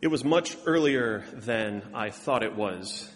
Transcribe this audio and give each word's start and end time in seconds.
It 0.00 0.08
was 0.08 0.24
much 0.24 0.56
earlier 0.64 1.24
than 1.32 1.82
I 1.92 2.10
thought 2.10 2.44
it 2.44 2.54
was. 2.54 3.10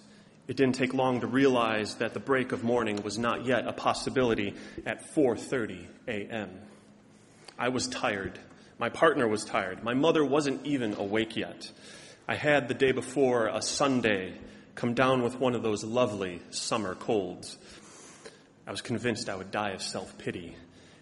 It 0.48 0.56
didn't 0.56 0.74
take 0.74 0.92
long 0.92 1.20
to 1.20 1.28
realize 1.28 1.94
that 1.96 2.12
the 2.12 2.18
break 2.18 2.50
of 2.50 2.64
morning 2.64 3.04
was 3.04 3.16
not 3.18 3.46
yet 3.46 3.68
a 3.68 3.72
possibility 3.72 4.54
at 4.84 5.14
4:30 5.14 5.86
a.m. 6.08 6.50
I 7.56 7.68
was 7.68 7.86
tired. 7.86 8.36
My 8.80 8.88
partner 8.88 9.28
was 9.28 9.44
tired. 9.44 9.84
My 9.84 9.94
mother 9.94 10.24
wasn't 10.24 10.66
even 10.66 10.94
awake 10.94 11.36
yet. 11.36 11.70
I 12.26 12.34
had 12.34 12.66
the 12.66 12.74
day 12.74 12.90
before 12.90 13.46
a 13.46 13.62
Sunday 13.62 14.34
come 14.74 14.94
down 14.94 15.22
with 15.22 15.38
one 15.38 15.54
of 15.54 15.62
those 15.62 15.84
lovely 15.84 16.42
summer 16.50 16.96
colds. 16.96 17.58
I 18.66 18.72
was 18.72 18.80
convinced 18.80 19.28
I 19.28 19.36
would 19.36 19.52
die 19.52 19.70
of 19.70 19.82
self-pity 19.82 20.56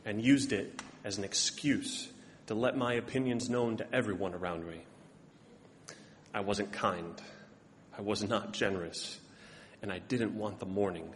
and 0.05 0.23
used 0.23 0.53
it 0.53 0.83
as 1.05 1.17
an 1.17 1.25
excuse 1.25 2.11
to 2.49 2.55
let 2.55 2.77
my 2.77 2.95
opinions 2.95 3.49
known 3.49 3.79
to 3.79 3.95
everyone 3.95 4.35
around 4.35 4.67
me. 4.67 4.83
I 6.35 6.41
wasn't 6.41 6.73
kind. 6.73 7.21
I 7.97 8.03
was 8.03 8.23
not 8.23 8.53
generous. 8.53 9.19
And 9.83 9.93
I 9.93 9.99
didn't 9.99 10.37
want 10.37 10.61
the 10.61 10.67
morning 10.67 11.09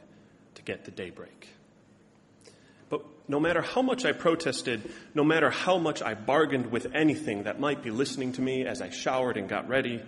to 0.55 0.62
get 0.62 0.84
to 0.86 0.91
daybreak. 0.91 1.48
But 2.88 3.05
no 3.28 3.41
matter 3.41 3.62
how 3.62 3.82
much 3.82 4.05
I 4.05 4.12
protested, 4.12 4.91
no 5.14 5.24
matter 5.24 5.50
how 5.50 5.78
much 5.78 6.02
I 6.02 6.14
bargained 6.14 6.70
with 6.70 6.95
anything 6.95 7.45
that 7.45 7.60
might 7.60 7.82
be 7.82 7.91
listening 7.91 8.32
to 8.32 8.42
me 8.42 8.66
as 8.66 8.80
I 8.80 8.91
showered 8.91 9.36
and 9.36 9.48
got 9.48 9.69
ready, 9.69 10.02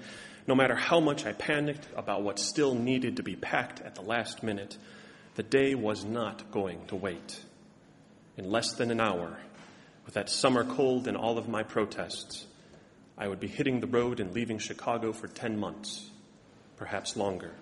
no 0.47 0.55
matter 0.55 0.77
how 0.77 1.01
much 1.01 1.27
I 1.27 1.33
panicked 1.33 1.89
about 1.97 2.23
what 2.23 2.39
still 2.39 2.75
needed 2.75 3.17
to 3.17 3.23
be 3.23 3.37
packed 3.37 3.81
at 3.81 3.95
the 3.95 4.03
last 4.03 4.43
minute, 4.43 4.77
the 5.35 5.43
day 5.43 5.75
was 5.75 6.05
not 6.05 6.51
going 6.51 6.87
to 6.87 6.97
wait. 6.97 7.41
In 8.37 8.51
less 8.51 8.73
than 8.75 8.91
an 8.91 9.01
hour, 9.01 9.39
with 10.05 10.15
that 10.15 10.31
summer 10.31 10.65
cold 10.65 11.09
and 11.09 11.17
all 11.17 11.39
of 11.39 11.49
my 11.49 11.63
protests, 11.63 12.47
I 13.19 13.29
would 13.29 13.41
be 13.41 13.47
hitting 13.47 13.81
the 13.81 13.87
road 13.87 14.21
and 14.21 14.35
leaving 14.35 14.59
Chicago 14.59 15.13
for 15.13 15.27
10 15.27 15.59
months, 15.59 16.11
perhaps 16.77 17.17
longer. 17.17 17.53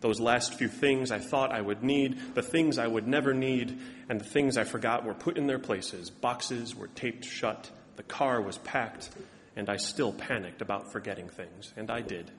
Those 0.00 0.20
last 0.20 0.54
few 0.54 0.68
things 0.68 1.10
I 1.10 1.18
thought 1.18 1.52
I 1.52 1.60
would 1.60 1.82
need, 1.82 2.34
the 2.34 2.42
things 2.42 2.78
I 2.78 2.86
would 2.86 3.08
never 3.08 3.34
need, 3.34 3.78
and 4.08 4.20
the 4.20 4.24
things 4.24 4.56
I 4.56 4.64
forgot 4.64 5.04
were 5.04 5.14
put 5.14 5.38
in 5.38 5.46
their 5.46 5.58
places. 5.58 6.10
Boxes 6.10 6.76
were 6.76 6.88
taped 6.88 7.24
shut, 7.24 7.70
the 7.96 8.02
car 8.02 8.40
was 8.40 8.58
packed, 8.58 9.10
and 9.56 9.68
I 9.68 9.76
still 9.76 10.12
panicked 10.12 10.60
about 10.62 10.92
forgetting 10.92 11.28
things, 11.28 11.72
and 11.76 11.90
I 11.90 12.02
did. 12.02 12.30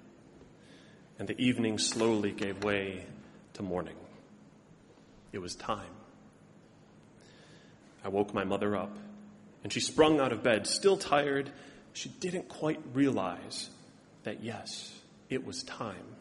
And 1.20 1.28
the 1.28 1.40
evening 1.42 1.80
slowly 1.80 2.32
gave 2.32 2.64
way 2.64 3.06
to 3.54 3.64
morning. 3.64 3.98
It 5.34 5.40
was 5.40 5.56
time. 5.56 5.90
I 8.06 8.10
woke 8.10 8.34
my 8.34 8.44
mother 8.44 8.76
up 8.76 8.96
and 9.64 9.74
she 9.74 9.80
sprung 9.80 10.20
out 10.20 10.32
of 10.32 10.44
bed, 10.44 10.68
still 10.68 10.98
tired. 10.98 11.50
She 11.94 12.10
didn't 12.10 12.48
quite 12.48 12.80
realize 12.94 13.70
that, 14.24 14.44
yes, 14.44 14.94
it 15.30 15.46
was 15.46 15.64
time. 15.64 16.16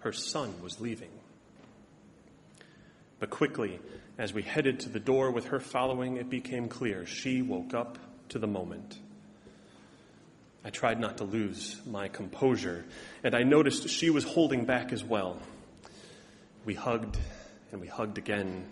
Her 0.00 0.12
son 0.12 0.54
was 0.62 0.80
leaving. 0.80 1.10
But 3.18 3.30
quickly, 3.30 3.78
as 4.18 4.32
we 4.32 4.42
headed 4.42 4.80
to 4.80 4.88
the 4.88 5.00
door 5.00 5.30
with 5.30 5.46
her 5.46 5.60
following, 5.60 6.16
it 6.16 6.30
became 6.30 6.68
clear 6.68 7.06
she 7.06 7.42
woke 7.42 7.74
up 7.74 7.98
to 8.30 8.38
the 8.38 8.46
moment. 8.46 8.98
I 10.64 10.70
tried 10.70 11.00
not 11.00 11.18
to 11.18 11.24
lose 11.24 11.80
my 11.86 12.08
composure, 12.08 12.84
and 13.24 13.34
I 13.34 13.42
noticed 13.42 13.88
she 13.88 14.10
was 14.10 14.24
holding 14.24 14.64
back 14.64 14.92
as 14.92 15.02
well. 15.02 15.38
We 16.64 16.74
hugged 16.74 17.18
and 17.72 17.80
we 17.80 17.86
hugged 17.86 18.18
again, 18.18 18.66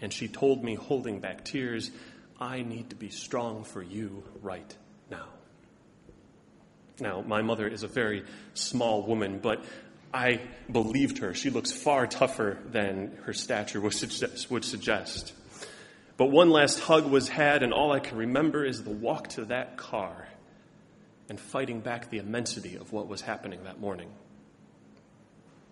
and 0.00 0.12
she 0.12 0.26
told 0.26 0.64
me, 0.64 0.74
holding 0.74 1.20
back 1.20 1.44
tears, 1.44 1.90
I 2.40 2.62
need 2.62 2.90
to 2.90 2.96
be 2.96 3.10
strong 3.10 3.64
for 3.64 3.82
you 3.82 4.24
right 4.40 4.76
now. 5.10 5.26
Now, 6.98 7.20
my 7.20 7.42
mother 7.42 7.68
is 7.68 7.82
a 7.82 7.88
very 7.88 8.24
small 8.54 9.02
woman, 9.02 9.40
but 9.40 9.62
I 10.12 10.40
believed 10.70 11.18
her. 11.18 11.34
She 11.34 11.50
looks 11.50 11.70
far 11.70 12.06
tougher 12.06 12.58
than 12.66 13.18
her 13.24 13.32
stature 13.32 13.80
would 13.80 13.94
suggest. 14.64 15.32
But 16.16 16.26
one 16.26 16.50
last 16.50 16.80
hug 16.80 17.06
was 17.06 17.28
had, 17.28 17.62
and 17.62 17.72
all 17.72 17.92
I 17.92 18.00
can 18.00 18.18
remember 18.18 18.64
is 18.64 18.82
the 18.84 18.90
walk 18.90 19.28
to 19.28 19.46
that 19.46 19.76
car 19.76 20.28
and 21.28 21.38
fighting 21.38 21.80
back 21.80 22.10
the 22.10 22.18
immensity 22.18 22.76
of 22.76 22.92
what 22.92 23.06
was 23.06 23.20
happening 23.20 23.64
that 23.64 23.80
morning. 23.80 24.10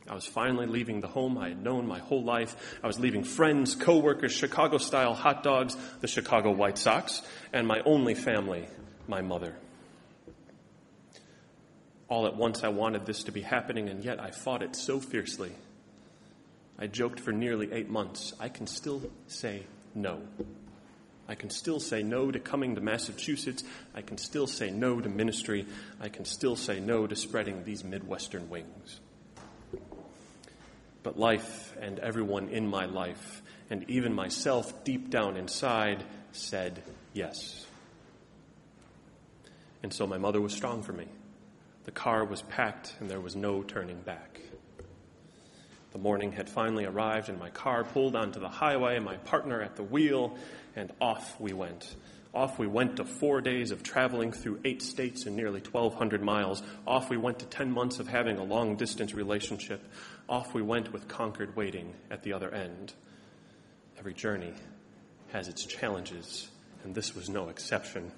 I 0.09 0.15
was 0.15 0.27
finally 0.27 0.67
leaving 0.67 1.01
the 1.01 1.09
home 1.09 1.37
I 1.37 1.51
had 1.51 1.63
known 1.63 1.87
my 1.87 1.99
whole 1.99 2.25
life. 2.25 2.79
I 2.83 2.87
was 2.87 2.99
leaving 2.99 3.25
friends, 3.25 3.75
coworkers, 3.75 4.33
Chicago 4.33 4.79
style 4.79 5.15
hot 5.15 5.43
dogs, 5.43 5.77
the 6.01 6.09
Chicago 6.09 6.51
White 6.51 6.79
Sox, 6.79 7.23
and 7.53 7.67
my 7.67 7.81
only 7.85 8.15
family, 8.15 8.67
my 9.07 9.21
mother. 9.21 9.55
All 12.09 12.27
at 12.27 12.37
once 12.37 12.65
I 12.65 12.69
wanted 12.69 13.05
this 13.05 13.25
to 13.25 13.33
be 13.33 13.43
happening, 13.43 13.91
and 13.91 14.03
yet 14.03 14.19
I 14.19 14.31
fought 14.31 14.63
it 14.63 14.75
so 14.75 14.99
fiercely. 14.99 15.53
I 16.79 16.87
joked 16.87 17.21
for 17.21 17.33
nearly 17.33 17.71
eight 17.71 17.91
months. 17.91 18.33
I 18.41 18.49
can 18.49 18.67
still 18.67 19.03
say 19.27 19.65
no. 19.95 20.23
I 21.29 21.35
can 21.35 21.51
still 21.51 21.81
say 21.81 22.03
no 22.03 22.31
to 22.31 22.39
coming 22.39 22.77
to 22.77 22.81
Massachusetts. 22.81 23.63
I 23.95 24.01
can 24.01 24.17
still 24.17 24.47
say 24.47 24.71
no 24.71 24.99
to 25.01 25.09
ministry. 25.11 25.67
I 26.01 26.09
can 26.09 26.25
still 26.25 26.57
say 26.57 26.81
no 26.81 27.07
to 27.07 27.15
spreading 27.15 27.65
these 27.65 27.85
Midwestern 27.85 28.49
wings 28.49 29.01
but 31.03 31.19
life 31.19 31.75
and 31.81 31.99
everyone 31.99 32.49
in 32.49 32.67
my 32.67 32.87
life, 32.87 33.43
and 33.71 33.89
even 33.89 34.15
myself 34.15 34.85
deep 34.85 35.11
down 35.11 35.37
inside, 35.37 36.05
said 36.33 36.83
yes. 37.13 37.67
And 39.83 39.93
so 39.93 40.07
my 40.07 40.19
mother 40.19 40.41
was 40.41 40.53
strong 40.53 40.83
for 40.83 40.93
me. 40.93 41.07
The 41.85 41.93
car 41.93 42.25
was 42.25 42.43
packed, 42.43 42.95
and 43.01 43.09
there 43.09 43.21
was 43.21 43.37
no 43.37 43.63
turning 43.63 44.01
back. 44.01 44.41
The 45.93 45.99
morning 45.99 46.33
had 46.33 46.51
finally 46.51 46.85
arrived, 46.85 47.29
and 47.29 47.39
my 47.39 47.51
car 47.51 47.85
pulled 47.85 48.15
onto 48.15 48.41
the 48.41 48.49
highway, 48.49 48.99
my 48.99 49.17
partner 49.17 49.63
at 49.63 49.77
the 49.77 49.83
wheel, 49.83 50.37
and 50.77 50.93
off 51.01 51.41
we 51.41 51.53
went. 51.53 51.95
Off 52.35 52.59
we 52.59 52.67
went 52.67 52.97
to 52.97 53.05
four 53.05 53.41
days 53.41 53.71
of 53.71 53.83
traveling 53.83 54.33
through 54.33 54.61
eight 54.65 54.83
states 54.83 55.25
and 55.27 55.35
nearly 55.35 55.61
1,200 55.61 56.23
miles. 56.23 56.63
Off 56.87 57.09
we 57.09 57.17
went 57.17 57.39
to 57.39 57.47
10 57.47 57.71
months 57.71 57.99
of 57.99 58.09
having 58.09 58.37
a 58.37 58.45
long 58.45 58.77
distance 58.77 59.15
relationship. 59.15 59.83
Off 60.29 60.53
we 60.55 60.63
went 60.63 60.93
with 60.93 61.09
Concord 61.09 61.57
waiting 61.57 61.95
at 62.11 62.23
the 62.23 62.33
other 62.33 62.51
end. 62.51 62.93
Every 63.99 64.15
journey 64.15 64.53
has 65.33 65.49
its 65.49 65.65
challenges, 65.65 66.49
and 66.85 66.95
this 66.95 67.15
was 67.15 67.29
no 67.29 67.49
exception. 67.49 68.13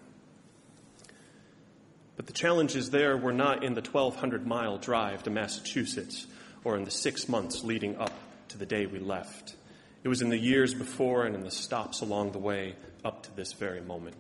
But 2.17 2.27
the 2.27 2.33
challenges 2.33 2.91
there 2.91 3.17
were 3.17 3.33
not 3.33 3.65
in 3.65 3.75
the 3.75 3.81
1,200 3.81 4.47
mile 4.47 4.77
drive 4.77 5.23
to 5.23 5.31
Massachusetts 5.31 6.27
or 6.65 6.77
in 6.77 6.85
the 6.85 6.91
six 6.91 7.29
months 7.29 7.65
leading 7.65 7.97
up 7.97 8.13
to 8.49 8.59
the 8.59 8.67
day 8.67 8.87
we 8.87 8.99
left. 8.99 9.55
It 10.03 10.09
was 10.09 10.23
in 10.23 10.31
the 10.31 10.39
years 10.39 10.73
before 10.73 11.27
and 11.27 11.35
in 11.35 11.43
the 11.43 11.51
stops 11.51 12.01
along 12.01 12.33
the 12.33 12.39
way 12.39 12.75
up 13.05 13.23
to 13.25 13.37
this 13.37 13.53
very 13.53 13.83
moment. 13.83 14.17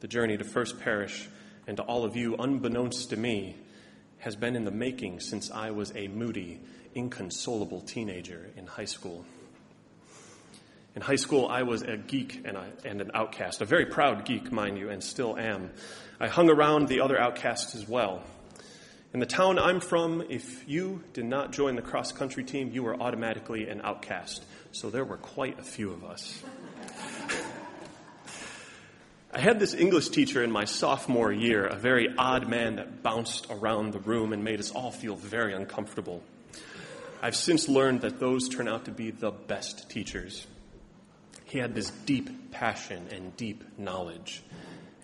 The 0.00 0.08
journey 0.08 0.36
to 0.36 0.44
First 0.44 0.78
Parish 0.78 1.28
and 1.66 1.78
to 1.78 1.82
all 1.82 2.04
of 2.04 2.16
you, 2.16 2.36
unbeknownst 2.36 3.10
to 3.10 3.16
me, 3.16 3.56
has 4.18 4.36
been 4.36 4.54
in 4.54 4.64
the 4.64 4.70
making 4.70 5.20
since 5.20 5.50
I 5.50 5.70
was 5.70 5.92
a 5.96 6.08
moody, 6.08 6.60
inconsolable 6.94 7.80
teenager 7.80 8.50
in 8.56 8.66
high 8.66 8.84
school. 8.84 9.24
In 10.94 11.00
high 11.00 11.16
school, 11.16 11.48
I 11.48 11.62
was 11.62 11.80
a 11.80 11.96
geek 11.96 12.42
and, 12.44 12.58
and, 12.84 13.00
an 13.00 13.10
outcast, 13.14 13.62
a 13.62 13.64
very 13.64 13.86
proud 13.86 14.26
geek, 14.26 14.52
mind 14.52 14.76
you, 14.76 14.90
and 14.90 15.02
still 15.02 15.38
am. 15.38 15.70
I 16.20 16.28
hung 16.28 16.50
around 16.50 16.88
the 16.88 17.00
other 17.00 17.18
outcasts 17.18 17.74
as 17.74 17.88
well. 17.88 18.22
In 19.14 19.20
the 19.20 19.26
town 19.26 19.58
I'm 19.58 19.80
from, 19.80 20.24
if 20.30 20.66
you 20.66 21.04
did 21.12 21.26
not 21.26 21.52
join 21.52 21.76
the 21.76 21.82
cross 21.82 22.12
country 22.12 22.44
team, 22.44 22.70
you 22.72 22.82
were 22.82 22.98
automatically 22.98 23.68
an 23.68 23.82
outcast. 23.84 24.42
So 24.72 24.88
there 24.88 25.04
were 25.04 25.18
quite 25.18 25.58
a 25.58 25.62
few 25.62 25.90
of 25.90 26.02
us. 26.02 26.42
I 29.30 29.38
had 29.38 29.60
this 29.60 29.74
English 29.74 30.08
teacher 30.08 30.42
in 30.42 30.50
my 30.50 30.64
sophomore 30.64 31.30
year, 31.30 31.66
a 31.66 31.76
very 31.76 32.08
odd 32.16 32.48
man 32.48 32.76
that 32.76 33.02
bounced 33.02 33.48
around 33.50 33.92
the 33.92 33.98
room 33.98 34.32
and 34.32 34.44
made 34.44 34.60
us 34.60 34.70
all 34.70 34.90
feel 34.90 35.16
very 35.16 35.52
uncomfortable. 35.52 36.22
I've 37.20 37.36
since 37.36 37.68
learned 37.68 38.00
that 38.02 38.18
those 38.18 38.48
turn 38.48 38.66
out 38.66 38.86
to 38.86 38.90
be 38.92 39.10
the 39.10 39.30
best 39.30 39.90
teachers. 39.90 40.46
He 41.44 41.58
had 41.58 41.74
this 41.74 41.90
deep 41.90 42.50
passion 42.50 43.08
and 43.12 43.36
deep 43.36 43.62
knowledge, 43.78 44.42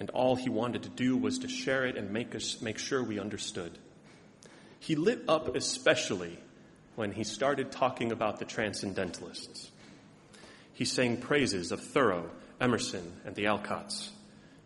and 0.00 0.09
all 0.11 0.35
he 0.35 0.49
wanted 0.49 0.85
to 0.85 0.88
do 0.88 1.15
was 1.15 1.41
to 1.41 1.49
share 1.49 1.85
it 1.85 1.97
and 1.97 2.11
make 2.11 2.35
us 2.35 2.62
make 2.62 2.79
sure 2.79 3.03
we 3.03 3.19
understood. 3.19 3.79
He 4.81 4.97
lit 4.97 5.25
up 5.29 5.55
especially 5.55 6.39
when 6.97 7.13
he 7.13 7.25
started 7.25 7.71
talking 7.71 8.13
about 8.13 8.39
the 8.39 8.45
transcendentalists. 8.45 9.71
He 10.73 10.85
sang 10.85 11.17
praises 11.17 11.73
of 11.73 11.81
Thoreau, 11.81 12.31
Emerson, 12.61 13.13
and 13.25 13.35
the 13.35 13.47
Alcotts, 13.47 14.11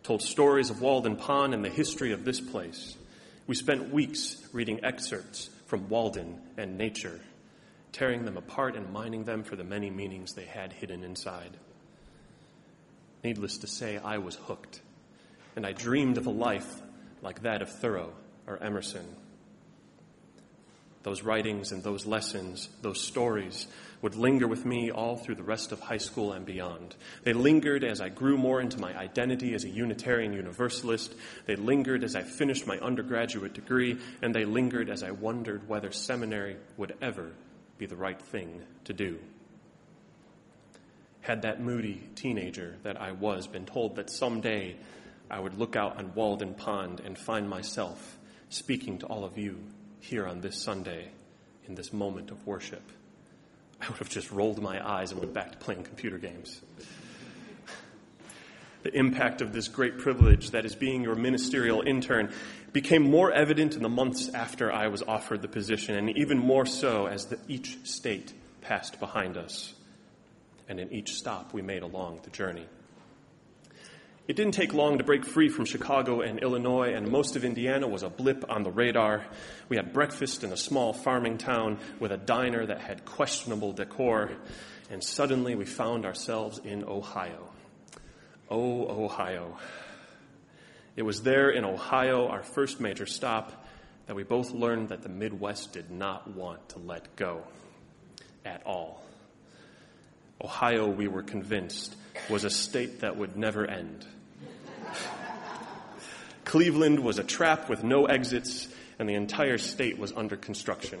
told 0.03 0.21
stories 0.21 0.69
of 0.69 0.81
Walden 0.81 1.15
Pond 1.15 1.53
and 1.53 1.63
the 1.63 1.69
history 1.69 2.11
of 2.11 2.25
this 2.25 2.39
place. 2.39 2.95
We 3.47 3.55
spent 3.55 3.93
weeks 3.93 4.37
reading 4.51 4.83
excerpts 4.83 5.49
from 5.65 5.89
Walden 5.89 6.39
and 6.57 6.77
Nature, 6.77 7.19
tearing 7.91 8.25
them 8.25 8.37
apart 8.37 8.75
and 8.75 8.91
mining 8.91 9.23
them 9.23 9.43
for 9.43 9.55
the 9.55 9.63
many 9.63 9.89
meanings 9.89 10.33
they 10.33 10.45
had 10.45 10.73
hidden 10.73 11.03
inside. 11.03 11.57
Needless 13.23 13.59
to 13.59 13.67
say, 13.67 13.97
I 13.97 14.17
was 14.17 14.35
hooked, 14.35 14.81
and 15.55 15.65
I 15.65 15.71
dreamed 15.71 16.17
of 16.17 16.27
a 16.27 16.31
life 16.31 16.81
like 17.21 17.43
that 17.43 17.61
of 17.61 17.69
Thoreau 17.69 18.13
or 18.47 18.61
Emerson. 18.61 19.05
Those 21.03 21.21
writings 21.21 21.73
and 21.73 21.83
those 21.83 22.05
lessons, 22.05 22.69
those 22.81 23.01
stories, 23.01 23.67
would 24.01 24.15
linger 24.15 24.47
with 24.47 24.65
me 24.65 24.89
all 24.89 25.17
through 25.17 25.35
the 25.35 25.43
rest 25.43 25.71
of 25.73 25.79
high 25.81 25.97
school 25.97 26.31
and 26.31 26.45
beyond. 26.45 26.95
They 27.23 27.33
lingered 27.33 27.83
as 27.83 27.99
I 28.01 28.09
grew 28.09 28.37
more 28.37 28.61
into 28.61 28.79
my 28.79 28.97
identity 28.97 29.53
as 29.53 29.65
a 29.65 29.69
Unitarian 29.69 30.33
Universalist. 30.33 31.13
They 31.45 31.57
lingered 31.57 32.03
as 32.03 32.15
I 32.15 32.21
finished 32.21 32.67
my 32.67 32.77
undergraduate 32.79 33.53
degree, 33.53 33.97
and 34.21 34.33
they 34.33 34.45
lingered 34.45 34.89
as 34.89 35.03
I 35.03 35.11
wondered 35.11 35.67
whether 35.67 35.91
seminary 35.91 36.55
would 36.77 36.95
ever 37.01 37.31
be 37.77 37.85
the 37.85 37.95
right 37.97 38.21
thing 38.21 38.61
to 38.85 38.93
do. 38.93 39.19
Had 41.21 41.41
that 41.41 41.61
moody 41.61 42.01
teenager 42.15 42.75
that 42.83 42.99
I 43.01 43.11
was 43.11 43.47
been 43.47 43.65
told 43.65 43.97
that 43.97 44.09
someday 44.09 44.75
I 45.29 45.39
would 45.39 45.57
look 45.57 45.75
out 45.75 45.97
on 45.97 46.13
Walden 46.13 46.53
Pond 46.53 47.01
and 47.03 47.17
find 47.17 47.49
myself 47.49 48.17
speaking 48.49 48.99
to 48.99 49.05
all 49.07 49.23
of 49.23 49.37
you 49.37 49.57
here 50.03 50.27
on 50.27 50.41
this 50.41 50.61
Sunday 50.61 51.07
in 51.65 51.75
this 51.75 51.93
moment 51.93 52.29
of 52.29 52.45
worship, 52.45 52.83
I 53.81 53.87
would 53.87 53.99
have 53.99 54.09
just 54.09 54.31
rolled 54.31 54.61
my 54.61 54.85
eyes 54.85 55.11
and 55.11 55.19
went 55.19 55.33
back 55.33 55.53
to 55.53 55.57
playing 55.57 55.83
computer 55.83 56.17
games. 56.17 56.61
The 58.83 58.93
impact 58.97 59.41
of 59.41 59.53
this 59.53 59.69
great 59.69 59.97
privilege 59.97 60.51
that 60.51 60.65
is 60.65 60.75
being 60.75 61.03
your 61.03 61.15
ministerial 61.15 61.81
intern 61.81 62.33
became 62.73 63.09
more 63.09 63.31
evident 63.31 63.75
in 63.75 63.81
the 63.81 63.89
months 63.89 64.27
after 64.33 64.69
I 64.73 64.87
was 64.89 65.01
offered 65.01 65.41
the 65.41 65.47
position, 65.47 65.95
and 65.95 66.09
even 66.17 66.37
more 66.37 66.65
so 66.65 67.05
as 67.05 67.27
the, 67.27 67.39
each 67.47 67.77
state 67.85 68.33
passed 68.59 68.99
behind 68.99 69.37
us, 69.37 69.73
and 70.67 70.81
in 70.81 70.91
each 70.91 71.13
stop 71.13 71.53
we 71.53 71.61
made 71.61 71.81
along 71.81 72.19
the 72.23 72.29
journey. 72.29 72.65
It 74.25 74.37
didn't 74.37 74.53
take 74.53 74.73
long 74.73 74.99
to 74.99 75.03
break 75.03 75.25
free 75.25 75.49
from 75.49 75.65
Chicago 75.65 76.21
and 76.21 76.39
Illinois, 76.39 76.93
and 76.93 77.11
most 77.11 77.35
of 77.35 77.43
Indiana 77.43 77.89
was 77.89 78.03
a 78.03 78.09
blip 78.09 78.45
on 78.49 78.63
the 78.63 78.71
radar. 78.71 79.25
We 79.67 79.75
had 79.75 79.91
breakfast 79.91 80.45
in 80.45 80.53
a 80.53 80.57
small 80.57 80.93
farming 80.93 81.39
town 81.39 81.77
with 81.99 82.13
a 82.13 82.17
diner 82.17 82.65
that 82.65 82.79
had 82.79 83.03
questionable 83.03 83.73
decor, 83.73 84.31
and 84.89 85.03
suddenly 85.03 85.55
we 85.55 85.65
found 85.65 86.05
ourselves 86.05 86.57
in 86.63 86.85
Ohio. 86.85 87.49
Oh, 88.49 88.87
Ohio. 89.03 89.57
It 90.95 91.03
was 91.03 91.23
there 91.23 91.49
in 91.49 91.65
Ohio, 91.65 92.29
our 92.29 92.43
first 92.43 92.79
major 92.79 93.05
stop, 93.05 93.65
that 94.05 94.15
we 94.15 94.23
both 94.23 94.51
learned 94.51 94.87
that 94.87 95.01
the 95.01 95.09
Midwest 95.09 95.73
did 95.73 95.91
not 95.91 96.29
want 96.33 96.69
to 96.69 96.79
let 96.79 97.13
go 97.17 97.43
at 98.45 98.65
all. 98.65 99.03
Ohio, 100.43 100.87
we 100.87 101.07
were 101.07 101.23
convinced, 101.23 101.95
was 102.29 102.43
a 102.43 102.49
state 102.49 102.99
that 102.99 103.15
would 103.17 103.37
never 103.37 103.65
end. 103.65 104.05
Cleveland 106.43 106.99
was 106.99 107.17
a 107.17 107.23
trap 107.23 107.69
with 107.69 107.83
no 107.83 108.05
exits, 108.05 108.67
and 108.99 109.07
the 109.07 109.13
entire 109.13 109.57
state 109.57 109.97
was 109.97 110.11
under 110.11 110.35
construction. 110.35 110.99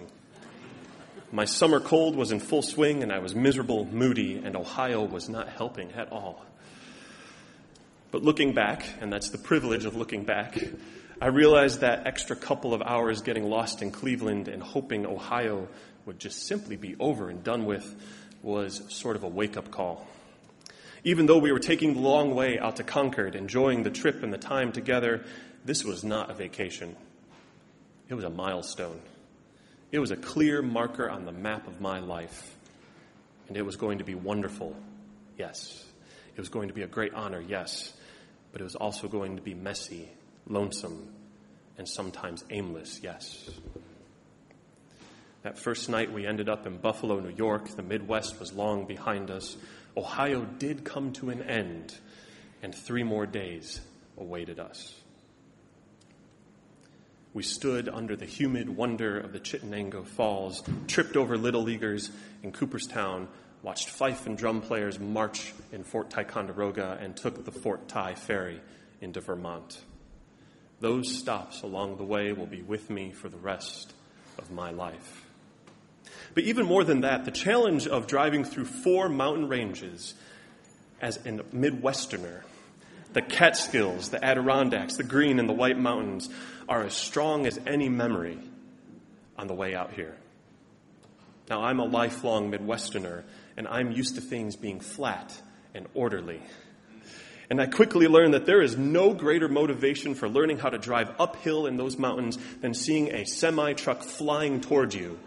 My 1.31 1.45
summer 1.45 1.79
cold 1.79 2.15
was 2.15 2.31
in 2.31 2.39
full 2.39 2.61
swing, 2.61 3.03
and 3.03 3.11
I 3.11 3.19
was 3.19 3.35
miserable, 3.35 3.85
moody, 3.85 4.37
and 4.37 4.55
Ohio 4.55 5.03
was 5.03 5.27
not 5.27 5.49
helping 5.49 5.91
at 5.91 6.11
all. 6.11 6.45
But 8.11 8.23
looking 8.23 8.53
back, 8.53 8.85
and 9.01 9.11
that's 9.11 9.31
the 9.31 9.39
privilege 9.39 9.85
of 9.85 9.95
looking 9.95 10.23
back, 10.23 10.57
I 11.19 11.27
realized 11.27 11.81
that 11.81 12.05
extra 12.05 12.35
couple 12.35 12.73
of 12.73 12.81
hours 12.81 13.21
getting 13.21 13.49
lost 13.49 13.81
in 13.81 13.91
Cleveland 13.91 14.47
and 14.47 14.61
hoping 14.61 15.05
Ohio 15.05 15.67
would 16.05 16.19
just 16.19 16.45
simply 16.45 16.75
be 16.75 16.95
over 16.99 17.29
and 17.29 17.43
done 17.43 17.65
with 17.65 17.95
was 18.43 18.83
sort 18.89 19.15
of 19.15 19.23
a 19.23 19.27
wake 19.27 19.57
up 19.57 19.71
call. 19.71 20.05
Even 21.03 21.25
though 21.25 21.39
we 21.39 21.51
were 21.51 21.59
taking 21.59 21.95
the 21.95 21.99
long 21.99 22.35
way 22.35 22.59
out 22.59 22.75
to 22.75 22.83
Concord, 22.83 23.35
enjoying 23.35 23.83
the 23.83 23.89
trip 23.89 24.21
and 24.21 24.31
the 24.31 24.37
time 24.37 24.71
together, 24.71 25.23
this 25.65 25.83
was 25.83 26.03
not 26.03 26.29
a 26.29 26.33
vacation. 26.33 26.95
It 28.09 28.13
was 28.13 28.23
a 28.23 28.29
milestone. 28.29 29.01
It 29.91 29.99
was 29.99 30.11
a 30.11 30.15
clear 30.15 30.61
marker 30.61 31.09
on 31.09 31.25
the 31.25 31.31
map 31.31 31.67
of 31.67 31.81
my 31.81 31.99
life. 31.99 32.55
And 33.47 33.57
it 33.57 33.63
was 33.63 33.75
going 33.75 33.97
to 33.97 34.03
be 34.03 34.15
wonderful, 34.15 34.75
yes. 35.37 35.83
It 36.35 36.39
was 36.39 36.49
going 36.49 36.67
to 36.67 36.73
be 36.73 36.83
a 36.83 36.87
great 36.87 37.13
honor, 37.13 37.41
yes. 37.41 37.93
But 38.51 38.61
it 38.61 38.63
was 38.63 38.75
also 38.75 39.07
going 39.07 39.35
to 39.35 39.41
be 39.41 39.53
messy, 39.53 40.09
lonesome, 40.47 41.13
and 41.77 41.87
sometimes 41.87 42.43
aimless, 42.49 43.01
yes. 43.03 43.49
That 45.43 45.57
first 45.59 45.89
night 45.89 46.13
we 46.13 46.25
ended 46.25 46.47
up 46.47 46.65
in 46.65 46.77
Buffalo, 46.77 47.19
New 47.19 47.35
York. 47.35 47.67
The 47.67 47.83
Midwest 47.83 48.39
was 48.39 48.53
long 48.53 48.85
behind 48.85 49.29
us. 49.29 49.57
Ohio 49.95 50.45
did 50.45 50.85
come 50.85 51.11
to 51.13 51.29
an 51.31 51.41
end, 51.43 51.93
and 52.61 52.73
three 52.73 53.03
more 53.03 53.25
days 53.25 53.81
awaited 54.17 54.57
us. 54.57 54.93
We 57.33 57.43
stood 57.43 57.89
under 57.89 58.15
the 58.15 58.25
humid 58.25 58.69
wonder 58.69 59.19
of 59.19 59.33
the 59.33 59.39
Chittenango 59.39 60.05
Falls, 60.05 60.63
tripped 60.87 61.17
over 61.17 61.37
little 61.37 61.63
leaguers 61.63 62.09
in 62.41 62.53
Cooperstown, 62.53 63.27
watched 63.63 63.89
fife 63.89 64.25
and 64.25 64.37
drum 64.37 64.61
players 64.61 64.97
march 64.97 65.53
in 65.73 65.83
Fort 65.83 66.09
Ticonderoga, 66.09 66.97
and 67.01 67.17
took 67.17 67.43
the 67.43 67.51
Fort 67.51 67.89
Ti 67.89 68.15
ferry 68.15 68.61
into 69.01 69.19
Vermont. 69.19 69.81
Those 70.79 71.13
stops 71.17 71.63
along 71.63 71.97
the 71.97 72.03
way 72.05 72.31
will 72.31 72.45
be 72.45 72.61
with 72.61 72.89
me 72.89 73.11
for 73.11 73.27
the 73.27 73.37
rest 73.37 73.93
of 74.37 74.49
my 74.49 74.71
life. 74.71 75.22
But 76.33 76.43
even 76.45 76.65
more 76.65 76.83
than 76.83 77.01
that, 77.01 77.25
the 77.25 77.31
challenge 77.31 77.87
of 77.87 78.07
driving 78.07 78.43
through 78.43 78.65
four 78.65 79.09
mountain 79.09 79.47
ranges 79.47 80.15
as 81.01 81.17
a 81.17 81.31
Midwesterner, 81.53 82.41
the 83.13 83.21
Catskills, 83.21 84.09
the 84.09 84.23
Adirondacks, 84.23 84.95
the 84.95 85.03
Green 85.03 85.39
and 85.39 85.47
the 85.47 85.53
White 85.53 85.77
Mountains, 85.77 86.29
are 86.67 86.83
as 86.83 86.93
strong 86.93 87.45
as 87.45 87.59
any 87.67 87.89
memory 87.89 88.39
on 89.37 89.47
the 89.47 89.53
way 89.53 89.75
out 89.75 89.93
here. 89.93 90.15
Now, 91.49 91.63
I'm 91.63 91.79
a 91.79 91.85
lifelong 91.85 92.51
Midwesterner, 92.51 93.23
and 93.57 93.67
I'm 93.67 93.91
used 93.91 94.15
to 94.15 94.21
things 94.21 94.55
being 94.55 94.79
flat 94.79 95.39
and 95.75 95.87
orderly. 95.93 96.41
And 97.49 97.61
I 97.61 97.67
quickly 97.67 98.07
learned 98.07 98.33
that 98.33 98.45
there 98.45 98.61
is 98.61 98.77
no 98.77 99.13
greater 99.13 99.49
motivation 99.49 100.15
for 100.15 100.29
learning 100.29 100.59
how 100.59 100.69
to 100.69 100.77
drive 100.77 101.11
uphill 101.19 101.67
in 101.67 101.77
those 101.77 101.97
mountains 101.97 102.37
than 102.61 102.73
seeing 102.73 103.13
a 103.13 103.25
semi 103.25 103.73
truck 103.73 104.01
flying 104.01 104.61
toward 104.61 104.93
you 104.93 105.19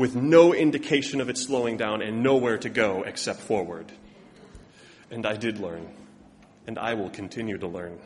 with 0.00 0.16
no 0.16 0.54
indication 0.54 1.20
of 1.20 1.28
it 1.28 1.36
slowing 1.36 1.76
down 1.76 2.00
and 2.00 2.22
nowhere 2.22 2.56
to 2.56 2.70
go 2.70 3.02
except 3.02 3.38
forward. 3.38 3.92
And 5.10 5.26
I 5.26 5.36
did 5.36 5.58
learn, 5.58 5.90
and 6.66 6.78
I 6.78 6.94
will 6.94 7.10
continue 7.10 7.58
to 7.58 7.66
learn. 7.66 7.98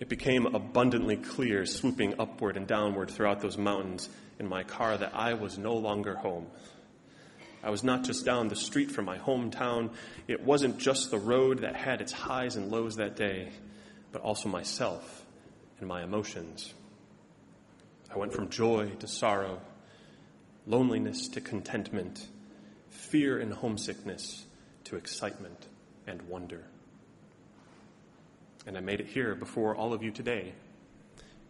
It 0.00 0.08
became 0.08 0.46
abundantly 0.46 1.16
clear, 1.16 1.64
swooping 1.66 2.16
upward 2.18 2.56
and 2.56 2.66
downward 2.66 3.12
throughout 3.12 3.42
those 3.42 3.56
mountains 3.56 4.08
in 4.40 4.48
my 4.48 4.64
car, 4.64 4.98
that 4.98 5.14
I 5.14 5.34
was 5.34 5.56
no 5.56 5.76
longer 5.76 6.16
home. 6.16 6.48
I 7.62 7.70
was 7.70 7.84
not 7.84 8.02
just 8.02 8.24
down 8.24 8.48
the 8.48 8.56
street 8.56 8.90
from 8.90 9.04
my 9.04 9.18
hometown. 9.18 9.90
It 10.26 10.42
wasn't 10.42 10.78
just 10.78 11.12
the 11.12 11.18
road 11.18 11.60
that 11.60 11.76
had 11.76 12.00
its 12.00 12.12
highs 12.12 12.56
and 12.56 12.72
lows 12.72 12.96
that 12.96 13.14
day, 13.14 13.50
but 14.10 14.20
also 14.20 14.48
myself 14.48 15.24
and 15.78 15.86
my 15.86 16.02
emotions. 16.02 16.74
I 18.12 18.18
went 18.18 18.32
from 18.32 18.48
joy 18.48 18.90
to 18.98 19.06
sorrow, 19.06 19.60
loneliness 20.66 21.28
to 21.28 21.40
contentment, 21.40 22.26
fear 22.90 23.38
and 23.38 23.52
homesickness 23.52 24.44
to 24.84 24.96
excitement 24.96 25.66
and 26.06 26.22
wonder. 26.22 26.64
And 28.66 28.76
I 28.76 28.80
made 28.80 29.00
it 29.00 29.06
here 29.06 29.34
before 29.34 29.76
all 29.76 29.92
of 29.92 30.02
you 30.02 30.10
today, 30.10 30.52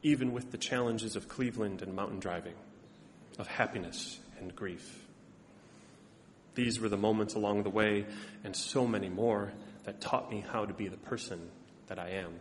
even 0.03 0.33
with 0.33 0.51
the 0.51 0.59
challenges 0.59 1.17
of 1.17 1.29
Cleveland 1.29 1.83
and 1.83 1.95
mountain 1.95 2.19
driving, 2.19 2.55
of 3.39 3.47
happiness 3.47 4.19
and 4.41 4.55
grief. 4.55 5.05
These 6.55 6.81
were 6.81 6.89
the 6.89 6.97
moments 6.97 7.35
along 7.35 7.63
the 7.63 7.71
way, 7.71 8.07
and 8.45 8.55
so 8.55 8.87
many 8.87 9.09
more, 9.09 9.53
that 9.85 10.01
taught 10.01 10.31
me 10.31 10.45
how 10.53 10.65
to 10.65 10.73
be 10.73 10.89
the 10.89 10.97
person 10.97 11.51
that 11.89 11.99
I 11.99 12.11
am. 12.11 12.33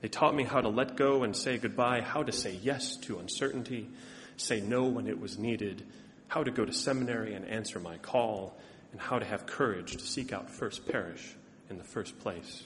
They 0.00 0.08
taught 0.08 0.34
me 0.34 0.42
how 0.44 0.60
to 0.60 0.68
let 0.68 0.96
go 0.96 1.22
and 1.22 1.36
say 1.36 1.58
goodbye, 1.58 2.00
how 2.00 2.22
to 2.24 2.32
say 2.32 2.58
yes 2.62 2.96
to 3.02 3.18
uncertainty, 3.18 3.88
say 4.36 4.60
no 4.60 4.84
when 4.84 5.06
it 5.06 5.20
was 5.20 5.38
needed, 5.38 5.84
how 6.28 6.42
to 6.42 6.50
go 6.50 6.64
to 6.64 6.72
seminary 6.72 7.34
and 7.34 7.46
answer 7.46 7.78
my 7.78 7.98
call, 7.98 8.56
and 8.92 9.00
how 9.00 9.18
to 9.18 9.24
have 9.24 9.46
courage 9.46 9.92
to 9.92 10.04
seek 10.04 10.32
out 10.32 10.50
First 10.50 10.86
Parish 10.86 11.34
in 11.70 11.78
the 11.78 11.84
first 11.84 12.18
place. 12.20 12.64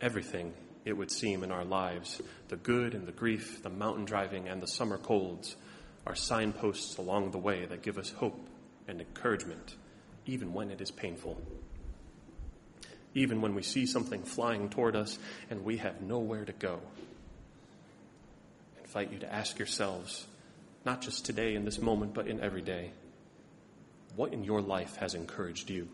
Everything, 0.00 0.54
it 0.84 0.92
would 0.92 1.10
seem, 1.10 1.42
in 1.42 1.50
our 1.50 1.64
lives, 1.64 2.20
the 2.48 2.56
good 2.56 2.94
and 2.94 3.06
the 3.06 3.12
grief, 3.12 3.62
the 3.62 3.70
mountain 3.70 4.04
driving 4.04 4.48
and 4.48 4.62
the 4.62 4.66
summer 4.66 4.98
colds, 4.98 5.56
are 6.06 6.14
signposts 6.14 6.96
along 6.96 7.30
the 7.30 7.38
way 7.38 7.66
that 7.66 7.82
give 7.82 7.98
us 7.98 8.10
hope 8.10 8.40
and 8.88 9.00
encouragement, 9.00 9.76
even 10.26 10.52
when 10.52 10.70
it 10.70 10.80
is 10.80 10.90
painful. 10.90 11.40
Even 13.14 13.40
when 13.40 13.54
we 13.54 13.62
see 13.62 13.86
something 13.86 14.22
flying 14.22 14.68
toward 14.68 14.96
us 14.96 15.18
and 15.50 15.64
we 15.64 15.76
have 15.78 16.00
nowhere 16.00 16.44
to 16.44 16.52
go 16.52 16.80
invite 18.90 19.12
you 19.12 19.20
to 19.20 19.32
ask 19.32 19.56
yourselves, 19.56 20.26
not 20.84 21.00
just 21.00 21.24
today 21.24 21.54
in 21.54 21.64
this 21.64 21.80
moment, 21.80 22.12
but 22.12 22.26
in 22.26 22.40
every 22.40 22.60
day, 22.60 22.90
what 24.16 24.32
in 24.32 24.42
your 24.42 24.60
life 24.60 24.96
has 24.96 25.14
encouraged 25.14 25.70
you? 25.70 25.86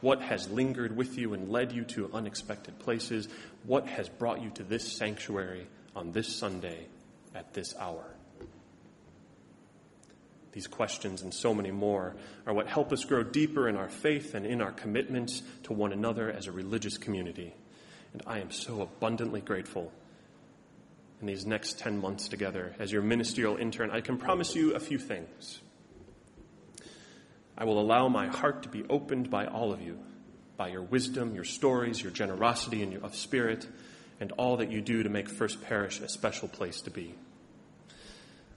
What 0.00 0.20
has 0.22 0.50
lingered 0.50 0.96
with 0.96 1.16
you 1.16 1.34
and 1.34 1.52
led 1.52 1.70
you 1.70 1.84
to 1.84 2.10
unexpected 2.12 2.80
places? 2.80 3.28
What 3.62 3.86
has 3.86 4.08
brought 4.08 4.42
you 4.42 4.50
to 4.56 4.64
this 4.64 4.90
sanctuary 4.90 5.68
on 5.94 6.10
this 6.10 6.34
Sunday 6.34 6.88
at 7.32 7.54
this 7.54 7.76
hour? 7.78 8.06
These 10.50 10.66
questions 10.66 11.22
and 11.22 11.32
so 11.32 11.54
many 11.54 11.70
more 11.70 12.16
are 12.44 12.52
what 12.54 12.66
help 12.66 12.92
us 12.92 13.04
grow 13.04 13.22
deeper 13.22 13.68
in 13.68 13.76
our 13.76 13.88
faith 13.88 14.34
and 14.34 14.44
in 14.44 14.60
our 14.60 14.72
commitments 14.72 15.42
to 15.62 15.72
one 15.72 15.92
another 15.92 16.28
as 16.28 16.48
a 16.48 16.52
religious 16.52 16.98
community. 16.98 17.54
And 18.12 18.22
I 18.26 18.40
am 18.40 18.50
so 18.50 18.80
abundantly 18.82 19.40
grateful 19.42 19.92
in 21.22 21.28
these 21.28 21.46
next 21.46 21.78
10 21.78 21.98
months 21.98 22.26
together 22.26 22.74
as 22.80 22.90
your 22.90 23.00
ministerial 23.00 23.56
intern. 23.56 23.90
I 23.92 24.00
can 24.00 24.18
promise 24.18 24.56
you 24.56 24.74
a 24.74 24.80
few 24.80 24.98
things. 24.98 25.60
I 27.56 27.64
will 27.64 27.80
allow 27.80 28.08
my 28.08 28.26
heart 28.26 28.64
to 28.64 28.68
be 28.68 28.82
opened 28.90 29.30
by 29.30 29.46
all 29.46 29.72
of 29.72 29.80
you, 29.80 30.00
by 30.56 30.68
your 30.68 30.82
wisdom, 30.82 31.36
your 31.36 31.44
stories, 31.44 32.02
your 32.02 32.10
generosity 32.10 32.82
and 32.82 32.92
your, 32.92 33.04
of 33.04 33.14
spirit, 33.14 33.68
and 34.18 34.32
all 34.32 34.56
that 34.56 34.72
you 34.72 34.80
do 34.80 35.04
to 35.04 35.08
make 35.08 35.28
First 35.28 35.62
Parish 35.62 36.00
a 36.00 36.08
special 36.08 36.48
place 36.48 36.80
to 36.82 36.90
be. 36.90 37.14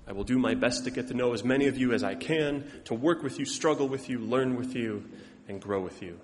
I 0.07 0.13
will 0.13 0.23
do 0.23 0.39
my 0.39 0.55
best 0.55 0.85
to 0.85 0.91
get 0.91 1.07
to 1.09 1.13
know 1.13 1.33
as 1.33 1.43
many 1.43 1.67
of 1.67 1.77
you 1.77 1.93
as 1.93 2.03
I 2.03 2.15
can, 2.15 2.63
to 2.85 2.95
work 2.95 3.21
with 3.21 3.37
you, 3.37 3.45
struggle 3.45 3.87
with 3.87 4.09
you, 4.09 4.17
learn 4.17 4.55
with 4.55 4.75
you, 4.75 5.03
and 5.47 5.61
grow 5.61 5.81
with 5.81 6.01
you. 6.01 6.19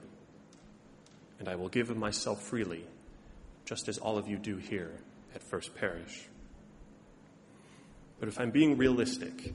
And 1.38 1.48
I 1.48 1.56
will 1.56 1.70
give 1.70 1.92
of 1.92 1.98
myself 1.98 2.42
freely, 2.42 2.84
just 3.64 3.88
as 3.88 4.00
all 4.00 4.18
of 4.18 4.28
you 4.28 4.38
do 4.38 4.58
here 4.58 4.92
at 5.36 5.44
First 5.44 5.76
Parish. 5.76 6.28
But 8.22 8.30
if 8.30 8.40
I'm 8.40 8.52
being 8.52 8.78
realistic, 8.78 9.52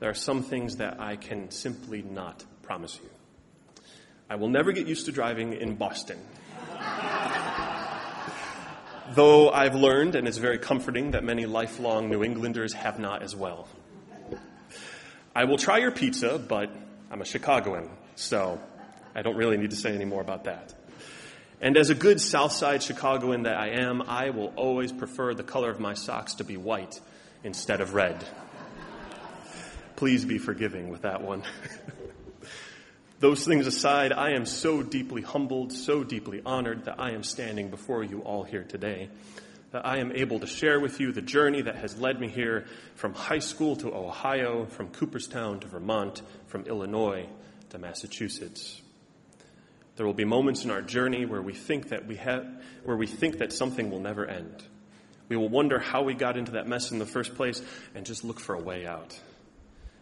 there 0.00 0.08
are 0.08 0.14
some 0.14 0.42
things 0.42 0.78
that 0.78 0.98
I 0.98 1.16
can 1.16 1.50
simply 1.50 2.00
not 2.00 2.42
promise 2.62 2.98
you. 3.02 3.10
I 4.30 4.36
will 4.36 4.48
never 4.48 4.72
get 4.72 4.86
used 4.86 5.04
to 5.06 5.12
driving 5.12 5.52
in 5.52 5.74
Boston. 5.74 6.18
Though 9.14 9.50
I've 9.50 9.74
learned, 9.74 10.14
and 10.14 10.26
it's 10.26 10.38
very 10.38 10.58
comforting, 10.58 11.10
that 11.10 11.22
many 11.22 11.44
lifelong 11.44 12.08
New 12.08 12.24
Englanders 12.24 12.72
have 12.72 12.98
not 12.98 13.22
as 13.22 13.36
well. 13.36 13.68
I 15.36 15.44
will 15.44 15.58
try 15.58 15.76
your 15.76 15.90
pizza, 15.90 16.38
but 16.38 16.70
I'm 17.10 17.20
a 17.20 17.26
Chicagoan, 17.26 17.90
so 18.14 18.58
I 19.14 19.20
don't 19.20 19.36
really 19.36 19.58
need 19.58 19.70
to 19.70 19.76
say 19.76 19.94
any 19.94 20.06
more 20.06 20.22
about 20.22 20.44
that. 20.44 20.72
And 21.60 21.76
as 21.76 21.90
a 21.90 21.94
good 21.94 22.22
Southside 22.22 22.82
Chicagoan 22.82 23.42
that 23.42 23.58
I 23.58 23.82
am, 23.82 24.00
I 24.00 24.30
will 24.30 24.54
always 24.56 24.92
prefer 24.92 25.34
the 25.34 25.42
color 25.42 25.70
of 25.70 25.78
my 25.78 25.92
socks 25.92 26.36
to 26.36 26.44
be 26.44 26.56
white 26.56 26.98
instead 27.44 27.80
of 27.80 27.94
red. 27.94 28.24
Please 29.96 30.24
be 30.24 30.38
forgiving 30.38 30.90
with 30.90 31.02
that 31.02 31.22
one. 31.22 31.42
Those 33.20 33.44
things 33.44 33.66
aside, 33.66 34.12
I 34.12 34.30
am 34.30 34.46
so 34.46 34.82
deeply 34.82 35.22
humbled, 35.22 35.72
so 35.72 36.04
deeply 36.04 36.40
honored 36.46 36.84
that 36.84 37.00
I 37.00 37.10
am 37.10 37.24
standing 37.24 37.68
before 37.68 38.04
you 38.04 38.20
all 38.20 38.44
here 38.44 38.62
today. 38.62 39.08
That 39.72 39.84
I 39.84 39.98
am 39.98 40.12
able 40.12 40.38
to 40.40 40.46
share 40.46 40.78
with 40.78 41.00
you 41.00 41.10
the 41.12 41.20
journey 41.20 41.62
that 41.62 41.76
has 41.76 42.00
led 42.00 42.20
me 42.20 42.28
here 42.28 42.66
from 42.94 43.14
high 43.14 43.40
school 43.40 43.74
to 43.76 43.92
Ohio, 43.92 44.66
from 44.66 44.90
Cooperstown 44.90 45.58
to 45.60 45.66
Vermont, 45.66 46.22
from 46.46 46.62
Illinois 46.66 47.28
to 47.70 47.78
Massachusetts. 47.78 48.80
There 49.96 50.06
will 50.06 50.14
be 50.14 50.24
moments 50.24 50.64
in 50.64 50.70
our 50.70 50.80
journey 50.80 51.26
where 51.26 51.42
we 51.42 51.54
think 51.54 51.88
that 51.88 52.06
we 52.06 52.16
have, 52.16 52.46
where 52.84 52.96
we 52.96 53.08
think 53.08 53.38
that 53.38 53.52
something 53.52 53.90
will 53.90 53.98
never 53.98 54.24
end. 54.26 54.62
We 55.28 55.36
will 55.36 55.48
wonder 55.48 55.78
how 55.78 56.02
we 56.02 56.14
got 56.14 56.36
into 56.36 56.52
that 56.52 56.66
mess 56.66 56.90
in 56.90 56.98
the 56.98 57.06
first 57.06 57.34
place 57.34 57.60
and 57.94 58.06
just 58.06 58.24
look 58.24 58.40
for 58.40 58.54
a 58.54 58.60
way 58.60 58.86
out. 58.86 59.18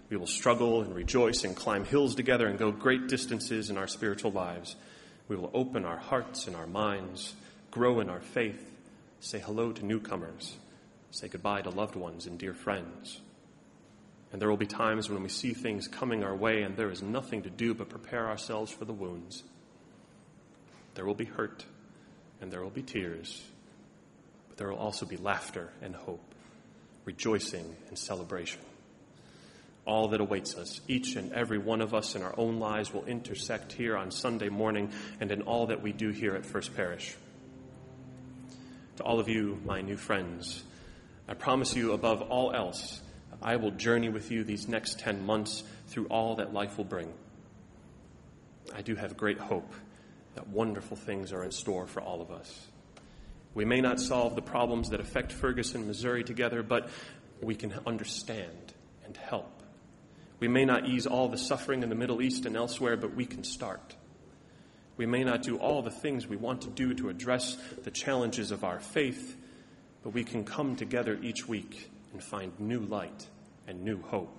We 0.08 0.16
will 0.16 0.28
struggle 0.28 0.82
and 0.82 0.94
rejoice 0.94 1.42
and 1.42 1.56
climb 1.56 1.84
hills 1.84 2.14
together 2.14 2.46
and 2.46 2.58
go 2.58 2.70
great 2.70 3.08
distances 3.08 3.70
in 3.70 3.76
our 3.76 3.88
spiritual 3.88 4.30
lives. 4.30 4.76
We 5.28 5.34
will 5.34 5.50
open 5.52 5.84
our 5.84 5.96
hearts 5.96 6.46
and 6.46 6.54
our 6.54 6.68
minds, 6.68 7.34
grow 7.72 7.98
in 7.98 8.08
our 8.08 8.20
faith, 8.20 8.70
say 9.18 9.40
hello 9.40 9.72
to 9.72 9.84
newcomers, 9.84 10.56
say 11.10 11.26
goodbye 11.26 11.62
to 11.62 11.70
loved 11.70 11.96
ones 11.96 12.26
and 12.26 12.38
dear 12.38 12.54
friends. 12.54 13.20
And 14.32 14.40
there 14.40 14.48
will 14.48 14.56
be 14.56 14.66
times 14.66 15.10
when 15.10 15.22
we 15.22 15.28
see 15.28 15.54
things 15.54 15.88
coming 15.88 16.22
our 16.22 16.36
way 16.36 16.62
and 16.62 16.76
there 16.76 16.90
is 16.90 17.02
nothing 17.02 17.42
to 17.42 17.50
do 17.50 17.74
but 17.74 17.88
prepare 17.88 18.28
ourselves 18.28 18.70
for 18.70 18.84
the 18.84 18.92
wounds. 18.92 19.42
There 20.94 21.04
will 21.04 21.14
be 21.14 21.24
hurt 21.24 21.64
and 22.40 22.52
there 22.52 22.62
will 22.62 22.70
be 22.70 22.82
tears, 22.82 23.42
there 24.56 24.68
will 24.68 24.78
also 24.78 25.06
be 25.06 25.16
laughter 25.16 25.70
and 25.82 25.94
hope, 25.94 26.34
rejoicing 27.04 27.76
and 27.88 27.98
celebration 27.98 28.60
all 29.86 30.08
that 30.08 30.20
awaits 30.20 30.56
us. 30.56 30.80
Each 30.88 31.14
and 31.14 31.32
every 31.32 31.58
one 31.58 31.80
of 31.80 31.94
us 31.94 32.16
in 32.16 32.22
our 32.22 32.34
own 32.36 32.58
lives 32.58 32.92
will 32.92 33.04
intersect 33.04 33.72
here 33.72 33.96
on 33.96 34.10
Sunday 34.10 34.48
morning 34.48 34.90
and 35.20 35.30
in 35.30 35.42
all 35.42 35.68
that 35.68 35.80
we 35.80 35.92
do 35.92 36.10
here 36.10 36.34
at 36.34 36.44
First 36.44 36.74
Parish. 36.76 37.16
To 38.96 39.04
all 39.04 39.20
of 39.20 39.28
you, 39.28 39.60
my 39.64 39.80
new 39.80 39.96
friends, 39.96 40.64
I 41.28 41.34
promise 41.34 41.76
you, 41.76 41.92
above 41.92 42.22
all 42.22 42.52
else, 42.52 43.00
I 43.40 43.56
will 43.56 43.70
journey 43.70 44.08
with 44.08 44.30
you 44.30 44.42
these 44.42 44.68
next 44.68 44.98
10 44.98 45.24
months 45.24 45.62
through 45.86 46.06
all 46.06 46.36
that 46.36 46.52
life 46.52 46.76
will 46.78 46.84
bring. 46.84 47.12
I 48.74 48.82
do 48.82 48.96
have 48.96 49.16
great 49.16 49.38
hope 49.38 49.72
that 50.34 50.48
wonderful 50.48 50.96
things 50.96 51.32
are 51.32 51.44
in 51.44 51.52
store 51.52 51.86
for 51.86 52.00
all 52.00 52.20
of 52.20 52.30
us. 52.30 52.66
We 53.56 53.64
may 53.64 53.80
not 53.80 53.98
solve 53.98 54.34
the 54.34 54.42
problems 54.42 54.90
that 54.90 55.00
affect 55.00 55.32
Ferguson, 55.32 55.86
Missouri 55.86 56.22
together, 56.22 56.62
but 56.62 56.90
we 57.40 57.54
can 57.54 57.72
understand 57.86 58.74
and 59.02 59.16
help. 59.16 59.50
We 60.40 60.46
may 60.46 60.66
not 60.66 60.86
ease 60.86 61.06
all 61.06 61.30
the 61.30 61.38
suffering 61.38 61.82
in 61.82 61.88
the 61.88 61.94
Middle 61.94 62.20
East 62.20 62.44
and 62.44 62.54
elsewhere, 62.54 62.98
but 62.98 63.14
we 63.14 63.24
can 63.24 63.44
start. 63.44 63.96
We 64.98 65.06
may 65.06 65.24
not 65.24 65.42
do 65.42 65.56
all 65.56 65.80
the 65.80 65.90
things 65.90 66.26
we 66.26 66.36
want 66.36 66.62
to 66.62 66.68
do 66.68 66.92
to 66.96 67.08
address 67.08 67.56
the 67.82 67.90
challenges 67.90 68.50
of 68.50 68.62
our 68.62 68.78
faith, 68.78 69.34
but 70.02 70.10
we 70.10 70.22
can 70.22 70.44
come 70.44 70.76
together 70.76 71.18
each 71.22 71.48
week 71.48 71.90
and 72.12 72.22
find 72.22 72.52
new 72.60 72.80
light 72.80 73.26
and 73.66 73.82
new 73.82 74.02
hope. 74.02 74.38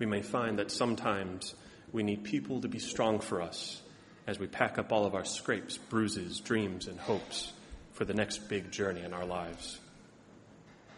We 0.00 0.06
may 0.06 0.22
find 0.22 0.58
that 0.58 0.72
sometimes 0.72 1.54
we 1.92 2.02
need 2.02 2.24
people 2.24 2.60
to 2.62 2.68
be 2.68 2.80
strong 2.80 3.20
for 3.20 3.40
us 3.40 3.82
as 4.28 4.38
we 4.38 4.46
pack 4.46 4.78
up 4.78 4.92
all 4.92 5.06
of 5.06 5.14
our 5.14 5.24
scrapes, 5.24 5.78
bruises, 5.78 6.38
dreams, 6.38 6.86
and 6.86 7.00
hopes 7.00 7.54
for 7.92 8.04
the 8.04 8.12
next 8.12 8.46
big 8.50 8.70
journey 8.70 9.00
in 9.00 9.14
our 9.14 9.24
lives. 9.24 9.78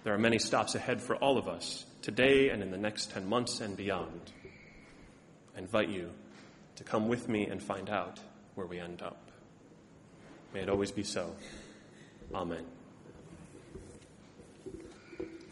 There 0.03 0.13
are 0.13 0.19
many 0.19 0.41
stops 0.41 0.75
ahead 0.75 1.01
for 1.01 1.15
all 1.15 1.39
of 1.39 1.47
us 1.47 1.87
today 2.03 2.51
and 2.51 2.61
in 2.61 2.73
the 2.73 2.77
next 2.77 3.13
10 3.13 3.29
months 3.29 3.61
and 3.61 3.77
beyond. 3.77 4.21
I 5.55 5.61
invite 5.61 5.91
you 5.91 6.11
to 6.75 6.85
come 6.85 7.07
with 7.07 7.29
me 7.29 7.47
and 7.47 7.63
find 7.63 7.89
out 7.89 8.19
where 8.57 8.67
we 8.67 8.81
end 8.81 9.01
up. 9.01 9.31
May 10.53 10.63
it 10.63 10.69
always 10.69 10.91
be 10.91 11.05
so. 11.05 11.33
Amen. 12.35 12.80